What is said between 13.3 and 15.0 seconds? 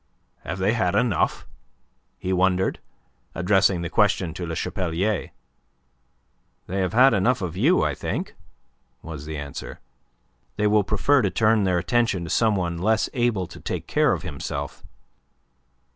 to take care of himself."